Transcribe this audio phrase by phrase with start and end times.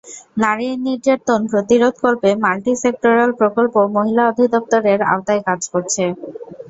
[0.37, 6.03] নারী নির্যাতন প্রতিরোধকল্পে multi sectoral প্রকল্প মহিলা অধিদপ্তরের আওতায় কাজ করছে।